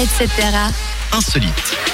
[0.00, 0.72] etc.
[1.12, 1.89] Insolite.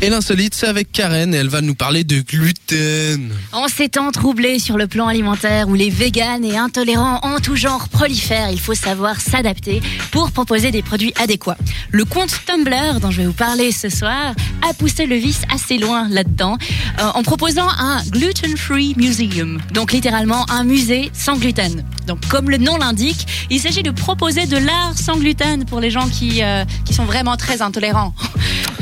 [0.00, 3.32] Et l'insolite, c'est avec Karen elle va nous parler de gluten.
[3.52, 7.56] En ces temps troublés sur le plan alimentaire où les véganes et intolérants en tout
[7.56, 11.58] genre prolifèrent, il faut savoir s'adapter pour proposer des produits adéquats.
[11.90, 14.34] Le compte Tumblr dont je vais vous parler ce soir
[14.68, 16.56] a poussé le vice assez loin là-dedans
[17.00, 19.60] euh, en proposant un gluten-free museum.
[19.72, 21.84] Donc littéralement un musée sans gluten.
[22.06, 25.90] Donc comme le nom l'indique, il s'agit de proposer de l'art sans gluten pour les
[25.90, 28.14] gens qui, euh, qui sont vraiment très intolérants.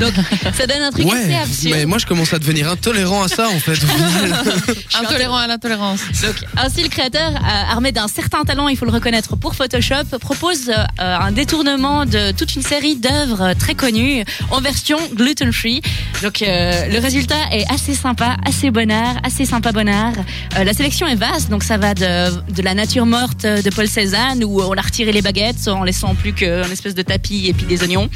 [0.01, 0.13] Donc
[0.55, 1.75] ça donne un truc assez absurde.
[1.77, 3.79] mais moi je commence à devenir intolérant à ça en fait.
[4.99, 6.01] Intolérant à l'intolérance.
[6.21, 10.17] Donc, ainsi, le créateur, euh, armé d'un certain talent, il faut le reconnaître, pour Photoshop,
[10.19, 15.81] propose euh, un détournement de toute une série d'œuvres euh, très connues en version gluten-free.
[16.21, 20.13] Donc, euh, le résultat est assez sympa, assez bonheur, assez sympa bonheur.
[20.57, 23.87] Euh, la sélection est vaste, donc ça va de, de la nature morte de Paul
[23.87, 27.53] Cézanne, où on a retiré les baguettes en laissant plus qu'un espèce de tapis et
[27.53, 28.09] puis des oignons.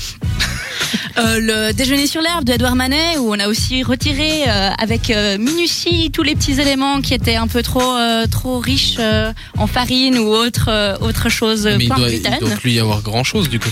[1.17, 5.09] Euh, le déjeuner sur l'herbe de Edouard Manet où on a aussi retiré euh, avec
[5.09, 9.31] euh, minutie tous les petits éléments qui étaient un peu trop euh, trop riches euh,
[9.57, 12.79] en farine ou autre euh, autre chose mais il pas doit, il doit plus y
[12.79, 13.69] avoir grand chose du coup.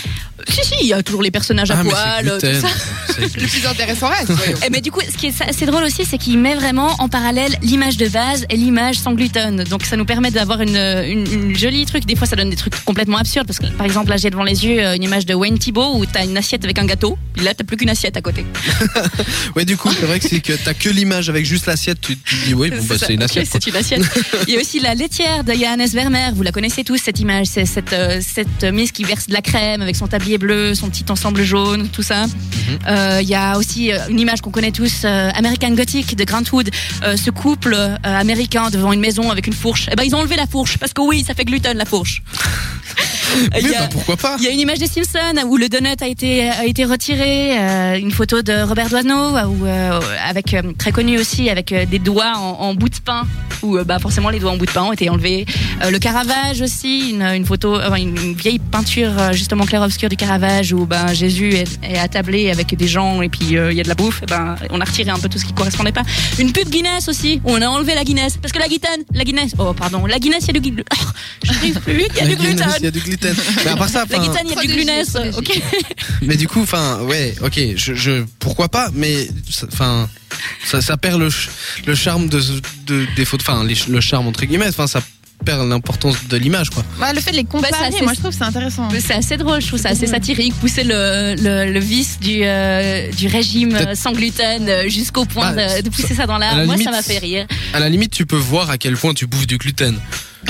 [0.47, 2.61] Si si, il y a toujours les personnages à ah mais poil, c'est gluten.
[2.61, 2.73] tout ça.
[3.15, 4.57] C'est Le plus intéressant reste, voyons.
[4.65, 7.09] Et mais du coup, ce qui est assez drôle aussi, c'est qu'il met vraiment en
[7.09, 9.63] parallèle l'image de base et l'image sans gluten.
[9.65, 12.05] Donc ça nous permet d'avoir une, une, une jolie truc.
[12.05, 14.43] Des fois, ça donne des trucs complètement absurdes parce que, par exemple, là, j'ai devant
[14.43, 17.17] les yeux euh, une image de Wayne Thibault où t'as une assiette avec un gâteau.
[17.35, 18.45] Puis là, t'as plus qu'une assiette à côté.
[19.55, 22.17] Ouais du coup c'est vrai que c'est que t'as que l'image avec juste l'assiette, tu
[22.17, 23.07] tu te dis oui bon bah ça.
[23.07, 23.49] c'est une Ok, assiette.
[23.49, 23.59] quoi.
[23.61, 24.01] c'est une assiette.
[24.47, 26.31] Il y a aussi la laitière de Johannes Vermeer.
[26.33, 27.47] Vous la connaissez tous cette image.
[27.47, 30.89] C'est cette euh, cette miss qui verse de la crème avec son tablier bleu, son
[30.89, 32.25] petit ensemble jaune, tout ça.
[32.87, 36.23] Euh, Il y a aussi euh, une image qu'on connaît tous, euh, American Gothic de
[36.23, 36.69] Grant Wood.
[37.03, 39.87] Euh, ce couple américain devant une maison avec une fourche.
[39.91, 42.21] Eh ben ils ont enlevé la fourche parce que oui, ça fait gluten la fourche.
[43.59, 45.57] Il Mais y a- bah, pourquoi pas il y a une image des Simpsons où
[45.57, 49.99] le donut a été a été retiré, euh, une photo de Robert Doisneau où, euh,
[50.27, 53.23] avec euh, très connu aussi avec euh, des doigts en, en bout de pain
[53.61, 55.45] où euh, bah forcément les doigts en bout de pain ont été enlevés.
[55.83, 59.81] Euh, le Caravage aussi, une, une photo, euh, une, une vieille peinture euh, justement clair
[59.81, 63.71] obscur du Caravage où ben Jésus est, est attablé avec des gens et puis euh,
[63.71, 64.21] il y a de la bouffe.
[64.23, 66.03] Et ben on a retiré un peu tout ce qui correspondait pas.
[66.39, 69.23] Une pub Guinness aussi où on a enlevé la Guinness parce que la Guinness, la
[69.23, 70.83] Guinness, oh pardon, la Guinness il y a du.
[71.43, 72.67] J'arrive plus, il y a du gluten.
[73.65, 75.37] Mais à part ça, La Guinness, il y a du protégé.
[75.37, 75.61] Ok.
[76.21, 80.09] mais du coup, enfin, ouais, ok, je, je, pourquoi pas, mais, ça- enfin,
[80.65, 81.29] ça, ça perd le,
[81.85, 82.41] le charme de,
[82.87, 85.01] de des photos, enfin, le charme entre guillemets, enfin, ça
[85.45, 86.85] perd l'importance de l'image, quoi.
[87.01, 88.87] Ouais, le fait de les comparer, Bah, assez- moi je trouve que c'est intéressant.
[88.97, 93.11] C'est assez drôle, je trouve ça assez satirique, pousser le, le, le vice du, euh,
[93.11, 96.55] du régime sans gluten euh, jusqu'au point Bah, de, de pousser ça- ça dans l'art.
[96.55, 97.45] la Moi, limite, ça m'a fait rire.
[97.73, 99.99] À la limite, tu peux voir à quel point tu bouffes du gluten.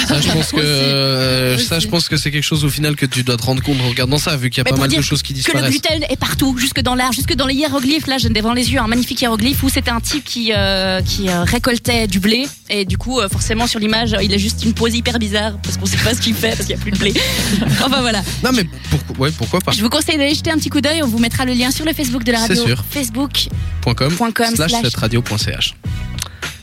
[0.07, 3.05] Ça, je pense que, euh, ça, je pense que c'est quelque chose au final que
[3.05, 4.87] tu dois te rendre compte en regardant ça, vu qu'il y a Mais pas pour
[4.87, 5.69] mal de choses qui Que le disparaissent.
[5.71, 8.07] gluten est partout, jusque dans l'art, jusque dans les hiéroglyphes.
[8.07, 11.29] Là, j'ai devant les yeux un magnifique hiéroglyphe où c'était un type qui, euh, qui
[11.29, 12.47] euh, récoltait du blé.
[12.69, 15.77] Et du coup, euh, forcément, sur l'image, il a juste une pose hyper bizarre parce
[15.77, 17.13] qu'on sait pas ce qu'il fait parce qu'il y a plus de blé.
[17.83, 18.23] enfin voilà.
[18.43, 19.71] Non, mais pourquoi, ouais, pourquoi pas.
[19.71, 21.01] Je vous conseille d'aller jeter un petit coup d'œil.
[21.03, 22.65] On vous mettra le lien sur le Facebook de la C'est radio.
[22.65, 22.83] sûr.
[22.89, 23.47] Facebook.
[23.83, 24.13] .com,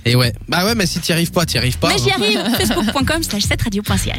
[0.05, 0.33] Et ouais.
[0.49, 1.89] Bah ouais, mais si t'y arrives pas, t'y arrives pas.
[1.89, 2.17] Mais j'y hein.
[2.19, 2.57] arrive.
[2.59, 4.19] Facebook.com slash 7radio.ch.